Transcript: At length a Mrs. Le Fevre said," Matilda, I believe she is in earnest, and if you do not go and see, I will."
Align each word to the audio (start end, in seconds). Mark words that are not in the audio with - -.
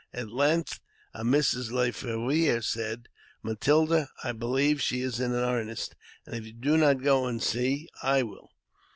At 0.13 0.31
length 0.31 0.79
a 1.13 1.23
Mrs. 1.23 1.69
Le 1.69 1.91
Fevre 1.91 2.63
said," 2.63 3.07
Matilda, 3.43 4.09
I 4.23 4.31
believe 4.31 4.81
she 4.81 5.01
is 5.01 5.19
in 5.19 5.31
earnest, 5.31 5.93
and 6.25 6.33
if 6.35 6.43
you 6.43 6.53
do 6.53 6.75
not 6.75 7.03
go 7.03 7.27
and 7.27 7.39
see, 7.39 7.87
I 8.01 8.23
will." 8.23 8.49